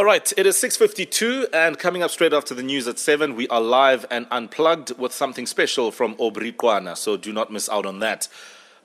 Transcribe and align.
All 0.00 0.06
right, 0.06 0.32
it 0.38 0.46
is 0.46 0.56
6:52 0.56 1.48
and 1.52 1.78
coming 1.78 2.02
up 2.02 2.10
straight 2.10 2.32
after 2.32 2.54
the 2.54 2.62
news 2.62 2.88
at 2.88 2.98
7, 2.98 3.36
we 3.36 3.46
are 3.48 3.60
live 3.60 4.06
and 4.10 4.26
unplugged 4.30 4.98
with 4.98 5.12
something 5.12 5.44
special 5.44 5.92
from 5.92 6.14
Aubrey 6.16 6.52
Qwana, 6.52 6.96
so 6.96 7.18
do 7.18 7.34
not 7.34 7.52
miss 7.52 7.68
out 7.68 7.84
on 7.84 7.98
that. 7.98 8.26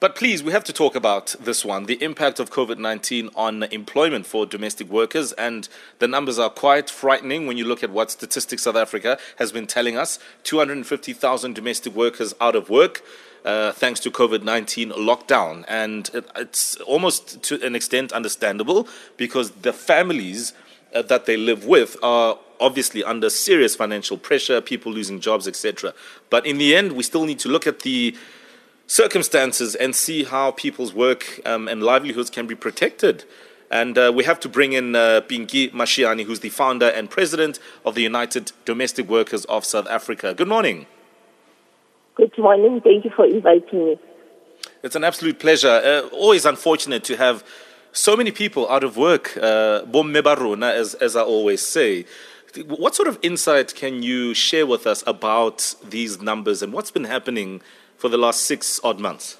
But 0.00 0.16
please, 0.16 0.42
we 0.42 0.50
have 0.50 0.64
to 0.64 0.72
talk 0.72 0.96
about 0.96 1.36
this 1.38 1.64
one 1.64 1.86
the 1.86 2.02
impact 2.02 2.40
of 2.40 2.50
COVID 2.50 2.78
19 2.78 3.30
on 3.36 3.62
employment 3.62 4.26
for 4.26 4.44
domestic 4.44 4.90
workers. 4.90 5.30
And 5.34 5.68
the 6.00 6.08
numbers 6.08 6.36
are 6.40 6.50
quite 6.50 6.90
frightening 6.90 7.46
when 7.46 7.56
you 7.56 7.64
look 7.64 7.84
at 7.84 7.90
what 7.90 8.10
Statistics 8.10 8.62
South 8.62 8.74
Africa 8.74 9.16
has 9.38 9.52
been 9.52 9.68
telling 9.68 9.96
us 9.96 10.18
250,000 10.42 11.54
domestic 11.54 11.94
workers 11.94 12.34
out 12.40 12.56
of 12.56 12.68
work. 12.68 13.02
Uh, 13.44 13.70
thanks 13.72 14.00
to 14.00 14.10
COVID 14.10 14.42
19 14.42 14.90
lockdown. 14.90 15.64
And 15.68 16.10
it, 16.12 16.28
it's 16.34 16.74
almost 16.80 17.42
to 17.44 17.64
an 17.64 17.76
extent 17.76 18.12
understandable 18.12 18.88
because 19.16 19.52
the 19.52 19.72
families 19.72 20.54
uh, 20.94 21.02
that 21.02 21.26
they 21.26 21.36
live 21.36 21.64
with 21.64 21.96
are 22.02 22.38
obviously 22.60 23.04
under 23.04 23.28
serious 23.30 23.74
financial 23.74 24.16
pressure, 24.16 24.60
people 24.60 24.92
losing 24.92 25.20
jobs, 25.20 25.46
etc. 25.48 25.92
But 26.30 26.46
in 26.46 26.58
the 26.58 26.74
end, 26.74 26.92
we 26.92 27.02
still 27.02 27.24
need 27.24 27.38
to 27.40 27.48
look 27.48 27.66
at 27.66 27.80
the 27.80 28.16
circumstances 28.86 29.74
and 29.74 29.94
see 29.94 30.24
how 30.24 30.52
people's 30.52 30.92
work 30.92 31.40
um, 31.46 31.68
and 31.68 31.82
livelihoods 31.82 32.30
can 32.30 32.46
be 32.46 32.54
protected. 32.54 33.24
And 33.70 33.98
uh, 33.98 34.12
we 34.14 34.24
have 34.24 34.38
to 34.40 34.48
bring 34.48 34.72
in 34.72 34.94
uh, 34.94 35.22
Pinky 35.22 35.70
Mashiane, 35.70 36.24
who's 36.24 36.40
the 36.40 36.50
founder 36.50 36.88
and 36.88 37.10
president 37.10 37.58
of 37.84 37.94
the 37.94 38.02
United 38.02 38.52
Domestic 38.64 39.08
Workers 39.08 39.44
of 39.46 39.64
South 39.64 39.88
Africa. 39.88 40.34
Good 40.34 40.48
morning. 40.48 40.86
Good 42.14 42.36
morning. 42.38 42.80
Thank 42.82 43.04
you 43.04 43.10
for 43.16 43.26
inviting 43.26 43.86
me. 43.86 43.98
It's 44.82 44.94
an 44.94 45.02
absolute 45.02 45.38
pleasure. 45.38 45.68
Uh, 45.68 46.08
always 46.12 46.44
unfortunate 46.44 47.04
to 47.04 47.16
have 47.16 47.42
so 47.94 48.16
many 48.16 48.32
people 48.32 48.68
out 48.68 48.84
of 48.84 48.96
work, 48.96 49.36
uh, 49.36 49.82
as, 49.84 50.94
as 50.94 51.16
I 51.16 51.22
always 51.22 51.62
say. 51.62 52.04
What 52.66 52.94
sort 52.94 53.08
of 53.08 53.18
insight 53.22 53.74
can 53.74 54.02
you 54.02 54.34
share 54.34 54.66
with 54.66 54.86
us 54.86 55.02
about 55.06 55.74
these 55.82 56.20
numbers 56.20 56.62
and 56.62 56.72
what's 56.72 56.90
been 56.90 57.04
happening 57.04 57.62
for 57.96 58.08
the 58.08 58.18
last 58.18 58.42
six 58.42 58.80
odd 58.84 59.00
months? 59.00 59.38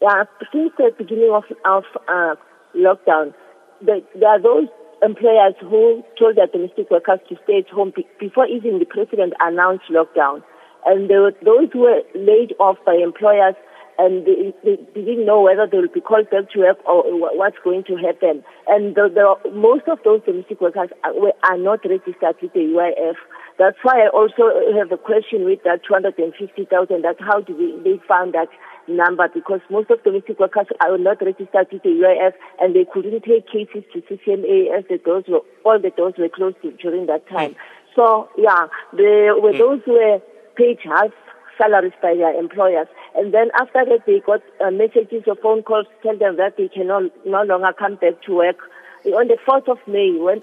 Yeah, 0.00 0.24
since 0.52 0.72
the 0.76 0.94
beginning 0.96 1.30
of, 1.32 1.44
of 1.64 1.84
uh, 2.08 2.34
lockdown, 2.76 3.34
the, 3.80 4.02
there 4.14 4.28
are 4.28 4.40
those 4.40 4.68
employers 5.02 5.54
who 5.60 6.04
told 6.18 6.36
their 6.36 6.46
domestic 6.46 6.90
workers 6.90 7.20
to 7.28 7.36
stay 7.44 7.58
at 7.58 7.68
home 7.68 7.92
before 8.20 8.46
even 8.46 8.78
the 8.78 8.86
president 8.86 9.32
announced 9.40 9.84
lockdown. 9.90 10.42
And 10.86 11.08
there 11.08 11.22
were 11.22 11.34
those 11.42 11.70
who 11.72 11.80
were 11.80 12.02
laid 12.14 12.54
off 12.58 12.76
by 12.84 12.94
employers 12.94 13.54
and 13.98 14.26
they, 14.26 14.52
they, 14.64 14.76
didn't 14.94 15.26
know 15.26 15.40
whether 15.40 15.66
they 15.70 15.78
will 15.78 15.92
be 15.92 16.00
called 16.00 16.30
back 16.30 16.50
to 16.50 16.58
work 16.60 16.78
or 16.86 17.04
what's 17.36 17.56
going 17.62 17.84
to 17.84 17.96
happen. 17.96 18.42
And 18.66 18.94
the, 18.94 19.08
the, 19.12 19.50
most 19.50 19.86
of 19.88 19.98
those 20.04 20.22
domestic 20.24 20.60
workers 20.60 20.90
are, 21.04 21.14
are 21.44 21.58
not 21.58 21.80
registered 21.84 22.36
with 22.42 22.52
the 22.52 22.60
UIF. 22.74 23.14
That's 23.58 23.78
why 23.82 24.06
I 24.06 24.08
also 24.08 24.50
have 24.76 24.90
a 24.90 24.98
question 24.98 25.44
with 25.44 25.62
that 25.62 25.86
250,000. 25.86 26.66
That 27.02 27.16
how 27.20 27.40
do 27.40 27.54
they, 27.54 27.90
they 27.90 28.02
find 28.06 28.34
that 28.34 28.48
number? 28.88 29.28
Because 29.32 29.60
most 29.70 29.90
of 29.90 30.02
the 30.02 30.10
domestic 30.10 30.40
workers 30.40 30.66
are 30.80 30.98
not 30.98 31.22
registered 31.22 31.68
with 31.70 31.82
the 31.82 31.94
UIF, 31.94 32.34
and 32.60 32.74
they 32.74 32.84
couldn't 32.84 33.22
take 33.22 33.46
cases 33.46 33.84
to 33.92 34.02
CCMA 34.02 34.76
as 34.76 34.84
the 34.90 34.98
doors 34.98 35.24
were 35.28 35.46
all 35.64 35.78
the 35.78 35.90
doors 35.90 36.14
were 36.18 36.28
closed 36.28 36.56
during 36.82 37.06
that 37.06 37.28
time. 37.28 37.54
Mm. 37.54 37.56
So 37.94 38.28
yeah, 38.36 38.66
the, 38.92 39.38
mm. 39.38 39.58
those 39.58 39.80
were 39.86 40.18
paid 40.56 40.78
half 40.82 41.12
salaries 41.58 41.92
by 42.02 42.14
their 42.14 42.34
employers. 42.38 42.88
And 43.14 43.32
then 43.32 43.50
after 43.58 43.84
that, 43.84 44.06
they 44.06 44.20
got 44.20 44.42
uh, 44.60 44.70
messages 44.70 45.22
or 45.26 45.36
phone 45.36 45.62
calls 45.62 45.86
to 45.86 46.02
tell 46.02 46.18
them 46.18 46.36
that 46.36 46.56
they 46.56 46.68
can 46.68 46.88
no, 46.88 47.10
no 47.24 47.42
longer 47.42 47.72
come 47.78 47.94
back 47.96 48.20
to 48.26 48.34
work. 48.34 48.58
On 49.06 49.28
the 49.28 49.38
4th 49.46 49.68
of 49.68 49.78
May, 49.86 50.16
when 50.16 50.42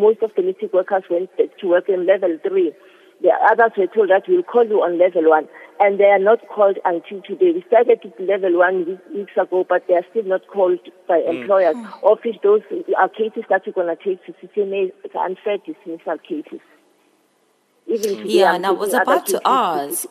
most 0.00 0.22
of 0.22 0.30
the 0.34 0.42
domestic 0.42 0.72
workers 0.72 1.02
went 1.10 1.28
to 1.36 1.66
work 1.66 1.88
in 1.88 2.06
level 2.06 2.38
3, 2.46 2.72
the 3.20 3.30
others 3.50 3.72
were 3.76 3.86
told 3.88 4.08
that 4.08 4.22
we'll 4.28 4.42
call 4.42 4.64
you 4.64 4.80
on 4.80 4.98
level 4.98 5.28
1. 5.28 5.48
And 5.80 5.98
they 5.98 6.04
are 6.04 6.18
not 6.18 6.40
called 6.48 6.78
until 6.84 7.20
today. 7.22 7.52
We 7.52 7.64
started 7.66 8.00
at 8.04 8.20
level 8.20 8.58
1 8.58 9.00
weeks 9.14 9.32
ago, 9.36 9.66
but 9.68 9.84
they 9.88 9.94
are 9.94 10.06
still 10.10 10.24
not 10.24 10.46
called 10.46 10.80
by 11.08 11.20
mm. 11.20 11.40
employers. 11.40 11.76
Mm. 11.76 12.12
Of 12.12 12.18
which 12.24 12.36
those 12.42 12.62
are 12.96 13.08
cases 13.08 13.44
that 13.50 13.62
we're 13.66 13.72
going 13.72 13.94
to 13.94 14.02
take 14.02 14.24
to 14.24 14.32
CCMA, 14.40 14.92
unfair 15.18 15.58
dismissal 15.58 16.18
cases. 16.18 16.60
Even 17.86 18.26
yeah, 18.26 18.54
and 18.54 18.64
I 18.64 18.70
was 18.70 18.94
about 18.94 19.26
to 19.26 19.40
ask. 19.44 20.06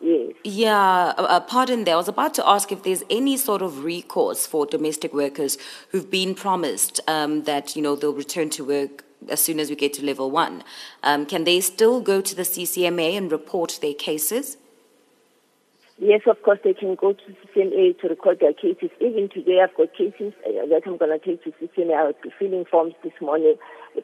Yes. 0.00 0.32
Yeah, 0.44 1.12
uh, 1.18 1.22
uh, 1.22 1.40
pardon 1.40 1.84
there. 1.84 1.94
I 1.94 1.96
was 1.98 2.08
about 2.08 2.34
to 2.34 2.48
ask 2.48 2.72
if 2.72 2.82
there's 2.82 3.02
any 3.10 3.36
sort 3.36 3.62
of 3.62 3.84
recourse 3.84 4.46
for 4.46 4.64
domestic 4.64 5.12
workers 5.12 5.58
who've 5.90 6.10
been 6.10 6.34
promised 6.34 7.00
um, 7.06 7.44
that, 7.44 7.76
you 7.76 7.82
know, 7.82 7.96
they'll 7.96 8.14
return 8.14 8.48
to 8.50 8.64
work 8.64 9.04
as 9.28 9.40
soon 9.40 9.60
as 9.60 9.68
we 9.68 9.76
get 9.76 9.92
to 9.94 10.04
level 10.04 10.30
one. 10.30 10.64
Um, 11.02 11.26
can 11.26 11.44
they 11.44 11.60
still 11.60 12.00
go 12.00 12.20
to 12.22 12.34
the 12.34 12.42
CCMA 12.42 13.16
and 13.16 13.30
report 13.30 13.78
their 13.82 13.94
cases? 13.94 14.56
Yes, 16.00 16.22
of 16.26 16.42
course, 16.42 16.58
they 16.64 16.72
can 16.72 16.94
go 16.94 17.12
to 17.12 17.22
CCMA 17.28 18.00
to 18.00 18.08
record 18.08 18.40
their 18.40 18.54
cases. 18.54 18.88
Even 19.00 19.28
today, 19.28 19.60
I've 19.62 19.76
got 19.76 19.92
cases 19.92 20.32
uh, 20.48 20.64
that 20.72 20.82
I'm 20.86 20.96
going 20.96 21.12
to 21.12 21.18
take 21.20 21.44
to 21.44 21.52
CCMA. 21.60 21.94
I'll 21.94 22.16
be 22.22 22.32
filling 22.38 22.64
forms 22.64 22.94
this 23.04 23.12
morning 23.20 23.56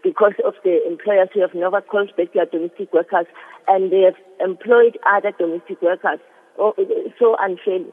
because 0.05 0.35
of 0.45 0.53
the 0.63 0.87
employers 0.87 1.31
who 1.33 1.41
have 1.41 1.55
never 1.55 1.81
called 1.81 2.15
back 2.15 2.35
their 2.35 2.45
domestic 2.45 2.93
workers 2.93 3.25
and 3.67 3.91
they 3.91 4.03
have 4.03 4.21
employed 4.45 4.99
other 5.09 5.33
domestic 5.39 5.81
workers 5.81 6.21
oh, 6.59 6.75
so 7.19 7.35
unfairly 7.41 7.93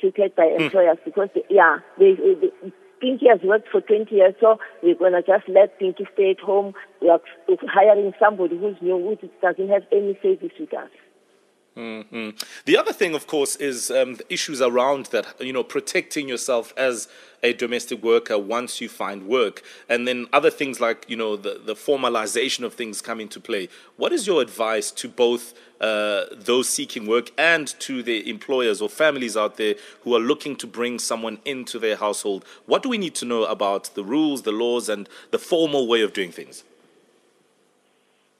treated 0.00 0.34
by 0.34 0.48
hmm. 0.48 0.64
employers 0.64 0.96
mm. 1.02 1.04
because, 1.04 1.28
they, 1.34 1.44
yeah, 1.50 1.78
they, 1.98 2.16
they, 2.16 2.72
Pinky 2.98 3.28
has 3.28 3.40
worked 3.44 3.68
for 3.68 3.82
20 3.82 4.08
years, 4.08 4.34
so 4.40 4.58
we're 4.82 4.94
going 4.94 5.12
to 5.12 5.20
just 5.20 5.46
let 5.48 5.78
Pinky 5.78 6.08
stay 6.14 6.30
at 6.30 6.40
home. 6.40 6.72
We 7.02 7.10
are 7.10 7.20
hiring 7.68 8.14
somebody 8.18 8.56
who's 8.56 8.80
new, 8.80 8.96
who 8.96 9.28
doesn't 9.42 9.68
have 9.68 9.82
any 9.92 10.18
service 10.22 10.56
with 10.58 10.72
us. 10.72 10.88
Mm-hmm. 11.76 12.30
The 12.66 12.76
other 12.76 12.92
thing, 12.92 13.14
of 13.14 13.26
course, 13.26 13.56
is 13.56 13.90
um, 13.90 14.14
the 14.14 14.32
issues 14.32 14.62
around 14.62 15.06
that, 15.06 15.26
you 15.40 15.52
know, 15.52 15.64
protecting 15.64 16.28
yourself 16.28 16.72
as 16.76 17.08
a 17.42 17.52
domestic 17.52 18.00
worker 18.02 18.38
once 18.38 18.80
you 18.80 18.88
find 18.88 19.26
work. 19.26 19.62
And 19.88 20.06
then 20.06 20.28
other 20.32 20.50
things 20.50 20.80
like, 20.80 21.04
you 21.08 21.16
know, 21.16 21.36
the, 21.36 21.60
the 21.64 21.74
formalization 21.74 22.62
of 22.62 22.74
things 22.74 23.02
come 23.02 23.20
into 23.20 23.40
play. 23.40 23.68
What 23.96 24.12
is 24.12 24.24
your 24.24 24.40
advice 24.40 24.92
to 24.92 25.08
both 25.08 25.52
uh, 25.80 26.26
those 26.30 26.68
seeking 26.68 27.06
work 27.08 27.32
and 27.36 27.68
to 27.80 28.04
the 28.04 28.30
employers 28.30 28.80
or 28.80 28.88
families 28.88 29.36
out 29.36 29.56
there 29.56 29.74
who 30.02 30.14
are 30.14 30.20
looking 30.20 30.54
to 30.56 30.68
bring 30.68 31.00
someone 31.00 31.40
into 31.44 31.80
their 31.80 31.96
household? 31.96 32.44
What 32.66 32.84
do 32.84 32.88
we 32.88 32.98
need 32.98 33.16
to 33.16 33.24
know 33.24 33.44
about 33.46 33.90
the 33.94 34.04
rules, 34.04 34.42
the 34.42 34.52
laws, 34.52 34.88
and 34.88 35.08
the 35.32 35.40
formal 35.40 35.88
way 35.88 36.02
of 36.02 36.12
doing 36.12 36.30
things? 36.30 36.62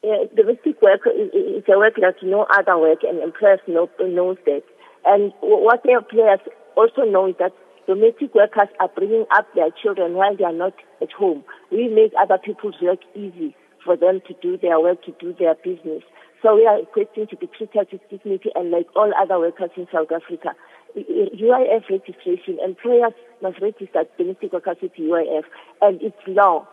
uh, 0.05 0.27
domestic 0.35 0.74
work 0.85 1.09
a 1.09 1.79
work 1.79 1.97
like 1.97 2.23
no 2.23 2.47
other 2.53 2.77
work, 2.77 3.01
and 3.03 3.23
employers 3.23 3.61
know, 3.67 3.89
knows 3.99 4.37
that. 4.45 4.63
And 5.05 5.33
what 5.41 5.81
their 5.85 5.99
employers 5.99 6.41
also 6.77 7.03
know 7.03 7.29
is 7.29 7.37
that 7.39 7.53
domestic 7.87 8.35
workers 8.35 8.69
are 8.81 8.89
bringing 8.89 9.25
up 9.33 9.47
their 9.55 9.71
children 9.83 10.15
while 10.15 10.37
they 10.37 10.45
are 10.45 10.53
not 10.53 10.75
at 11.01 11.13
home. 11.13 11.45
We 11.73 11.89
make 11.89 12.13
other 12.21 12.39
people's 12.39 12.77
work 12.81 13.01
easy 13.15 13.57
for 13.85 13.97
them 13.97 14.21
to 14.29 14.35
do 14.41 14.57
their 14.57 14.81
work, 14.81 15.03
to 15.05 15.13
do 15.21 15.35
their 15.39 15.55
business. 15.57 16.03
So 16.43 16.55
we 16.57 16.67
are 16.67 16.81
requesting 16.81 17.27
to 17.29 17.37
be 17.37 17.49
treated 17.49 17.89
with 17.91 18.01
dignity 18.11 18.51
and 18.55 18.71
like 18.71 18.87
all 18.95 19.11
other 19.21 19.39
workers 19.39 19.71
in 19.77 19.87
South 19.93 20.13
Africa. 20.13 20.53
UIF 20.97 21.91
registration, 21.91 22.59
employers 22.65 23.15
must 23.43 23.61
register 23.61 24.05
domestic 24.17 24.53
workers 24.53 24.77
with 24.81 24.93
UIF, 24.95 25.43
and 25.83 26.01
it's 26.03 26.17
law 26.27 26.67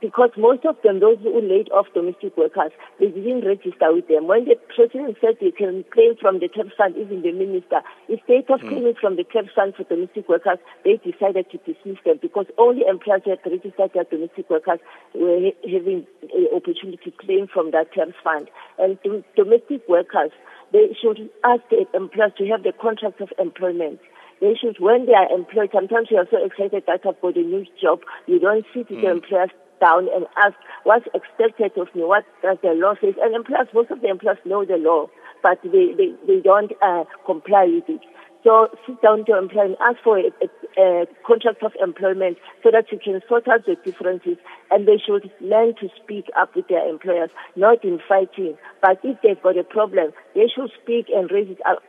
because 0.00 0.30
most 0.36 0.64
of 0.64 0.76
them, 0.84 1.00
those 1.00 1.18
who 1.22 1.40
laid 1.40 1.70
off 1.72 1.86
domestic 1.94 2.36
workers, 2.36 2.70
they 3.00 3.08
didn't 3.08 3.44
register 3.44 3.92
with 3.92 4.06
them. 4.08 4.26
When 4.26 4.44
the 4.44 4.56
president 4.74 5.18
said 5.20 5.38
they 5.40 5.50
can 5.50 5.84
claim 5.92 6.14
from 6.20 6.38
the 6.38 6.48
TERS 6.48 6.72
fund, 6.78 6.94
even 6.96 7.22
the 7.22 7.32
minister, 7.32 7.82
instead 8.08 8.46
of 8.50 8.60
mm. 8.60 8.68
claiming 8.68 8.94
from 9.00 9.16
the 9.16 9.24
TERS 9.24 9.50
fund 9.54 9.74
for 9.74 9.84
domestic 9.84 10.28
workers, 10.28 10.58
they 10.84 11.00
decided 11.02 11.50
to 11.50 11.58
dismiss 11.66 11.98
them 12.04 12.18
because 12.22 12.46
only 12.58 12.86
employers 12.86 13.22
who 13.24 13.30
had 13.34 13.42
registered 13.44 13.90
their 13.94 14.04
domestic 14.04 14.48
workers 14.48 14.78
were 15.14 15.50
having 15.66 16.06
an 16.22 16.46
opportunity 16.54 16.98
to 17.02 17.10
claim 17.18 17.48
from 17.50 17.70
that 17.72 17.90
TERS 17.92 18.14
fund. 18.22 18.48
And 18.78 18.98
domestic 19.34 19.82
workers, 19.88 20.30
they 20.72 20.94
should 21.00 21.30
ask 21.42 21.62
the 21.70 21.86
employers 21.94 22.32
to 22.38 22.46
have 22.48 22.62
the 22.62 22.72
contract 22.72 23.20
of 23.20 23.32
employment 23.38 24.00
they 24.40 24.54
should, 24.60 24.76
when 24.78 25.06
they 25.06 25.14
are 25.14 25.30
employed, 25.30 25.70
sometimes 25.72 26.08
you 26.10 26.18
are 26.18 26.26
so 26.30 26.44
excited 26.44 26.84
that 26.86 27.00
I've 27.06 27.20
got 27.20 27.36
a 27.36 27.40
new 27.40 27.64
job, 27.80 28.00
you 28.26 28.38
don't 28.38 28.66
sit 28.74 28.90
with 28.90 28.98
mm. 28.98 29.02
the 29.02 29.10
employers 29.10 29.50
down 29.84 30.08
and 30.14 30.24
ask 30.40 30.56
what's 30.84 31.04
expected 31.12 31.76
of 31.76 31.92
me, 31.94 32.04
what 32.04 32.24
does 32.42 32.56
the 32.62 32.72
law 32.72 32.94
say. 33.00 33.12
And 33.20 33.34
employers, 33.34 33.68
most 33.74 33.90
of 33.90 34.00
the 34.00 34.08
employers 34.08 34.38
know 34.44 34.64
the 34.64 34.80
law, 34.80 35.08
but 35.42 35.60
they, 35.62 35.92
they, 35.92 36.16
they 36.26 36.40
don't 36.40 36.72
uh, 36.80 37.04
comply 37.26 37.68
with 37.68 37.88
it. 37.88 38.00
So 38.44 38.68
sit 38.86 39.00
down 39.00 39.24
to 39.24 39.38
employer 39.38 39.64
and 39.72 39.76
ask 39.80 39.96
for 40.04 40.18
a, 40.18 40.28
a, 40.44 40.48
a, 40.76 41.06
contract 41.26 41.62
of 41.62 41.72
employment 41.80 42.36
so 42.62 42.70
that 42.70 42.92
you 42.92 42.98
can 43.02 43.20
sort 43.26 43.48
out 43.48 43.64
the 43.64 43.76
differences 43.84 44.36
and 44.70 44.86
they 44.86 45.00
should 45.00 45.32
learn 45.40 45.74
to 45.80 45.88
speak 45.96 46.26
up 46.38 46.54
with 46.54 46.68
their 46.68 46.86
employers, 46.86 47.30
not 47.56 47.82
in 47.82 48.00
fighting. 48.06 48.56
But 48.82 49.00
if 49.02 49.16
they've 49.22 49.42
got 49.42 49.56
a 49.56 49.64
problem, 49.64 50.12
they 50.34 50.48
should 50.54 50.70
speak 50.82 51.06
and 51.08 51.30
raise 51.30 51.48
it 51.48 51.60
up. 51.64 51.82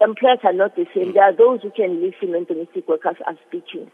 Employers 0.00 0.38
are 0.44 0.52
not 0.52 0.76
the 0.76 0.86
same. 0.94 1.12
There 1.12 1.24
are 1.24 1.34
those 1.34 1.62
who 1.62 1.70
can 1.70 2.00
listen 2.00 2.30
when 2.30 2.44
domestic 2.44 2.86
workers 2.86 3.16
are 3.26 3.34
speaking. 3.48 3.90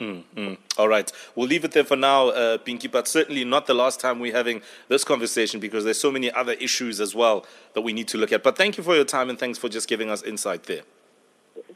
Mm, 0.00 0.56
All 0.76 0.86
right. 0.88 1.10
We'll 1.34 1.48
leave 1.48 1.64
it 1.64 1.72
there 1.72 1.82
for 1.82 1.96
now, 1.96 2.28
uh, 2.28 2.58
Pinky, 2.58 2.86
but 2.86 3.08
certainly 3.08 3.44
not 3.44 3.66
the 3.66 3.74
last 3.74 3.98
time 3.98 4.20
we're 4.20 4.34
having 4.34 4.62
this 4.88 5.02
conversation 5.02 5.58
because 5.58 5.84
there's 5.84 6.00
so 6.00 6.12
many 6.12 6.30
other 6.30 6.52
issues 6.52 7.00
as 7.00 7.16
well 7.16 7.44
that 7.74 7.80
we 7.80 7.92
need 7.92 8.06
to 8.08 8.18
look 8.18 8.32
at. 8.32 8.44
But 8.44 8.56
thank 8.56 8.78
you 8.78 8.84
for 8.84 8.94
your 8.94 9.04
time 9.04 9.28
and 9.28 9.38
thanks 9.38 9.58
for 9.58 9.68
just 9.68 9.88
giving 9.88 10.08
us 10.08 10.22
insight 10.22 10.64
there. 10.64 10.82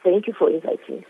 Thank 0.05 0.29
you 0.29 0.35
for 0.39 0.51
inviting 0.51 0.97
me. 0.97 1.07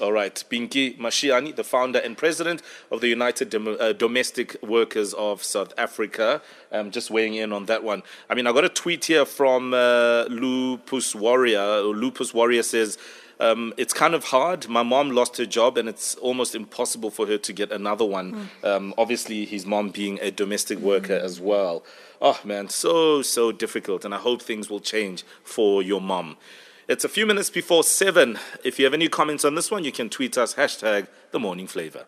All 0.00 0.12
right. 0.12 0.42
Pinky 0.48 0.94
Mashiane, 0.94 1.54
the 1.54 1.62
founder 1.62 2.00
and 2.00 2.18
president 2.18 2.62
of 2.90 3.00
the 3.00 3.06
United 3.06 3.50
Dom- 3.50 3.76
uh, 3.78 3.92
Domestic 3.92 4.60
Workers 4.60 5.14
of 5.14 5.44
South 5.44 5.72
Africa, 5.78 6.42
um, 6.72 6.90
just 6.90 7.12
weighing 7.12 7.34
in 7.34 7.52
on 7.52 7.66
that 7.66 7.84
one. 7.84 8.02
I 8.28 8.34
mean, 8.34 8.48
I 8.48 8.52
got 8.52 8.64
a 8.64 8.68
tweet 8.68 9.04
here 9.04 9.24
from 9.24 9.72
uh, 9.72 10.24
Lupus 10.24 11.14
Warrior. 11.14 11.82
Lupus 11.82 12.34
Warrior 12.34 12.64
says, 12.64 12.98
um, 13.38 13.72
it's 13.76 13.92
kind 13.92 14.14
of 14.14 14.24
hard. 14.24 14.68
My 14.68 14.82
mom 14.82 15.10
lost 15.10 15.36
her 15.36 15.46
job, 15.46 15.78
and 15.78 15.88
it's 15.88 16.16
almost 16.16 16.56
impossible 16.56 17.10
for 17.10 17.26
her 17.26 17.38
to 17.38 17.52
get 17.52 17.70
another 17.70 18.04
one. 18.04 18.50
Um, 18.64 18.94
obviously, 18.98 19.44
his 19.44 19.64
mom 19.64 19.90
being 19.90 20.18
a 20.22 20.30
domestic 20.30 20.78
worker 20.78 21.14
as 21.14 21.40
well. 21.40 21.84
Oh 22.20 22.40
man, 22.44 22.68
so 22.68 23.22
so 23.22 23.52
difficult, 23.52 24.04
and 24.04 24.14
I 24.14 24.18
hope 24.18 24.40
things 24.42 24.70
will 24.70 24.80
change 24.80 25.24
for 25.42 25.82
your 25.82 26.00
mom. 26.00 26.36
It's 26.86 27.04
a 27.04 27.08
few 27.08 27.24
minutes 27.24 27.48
before 27.48 27.82
seven. 27.82 28.38
If 28.62 28.78
you 28.78 28.84
have 28.84 28.92
any 28.92 29.08
comments 29.08 29.44
on 29.44 29.54
this 29.54 29.70
one, 29.70 29.84
you 29.84 29.92
can 29.92 30.10
tweet 30.10 30.36
us 30.36 30.54
hashtag 30.54 31.08
the 31.30 31.40
morning 31.40 31.66
flavor. 31.66 32.06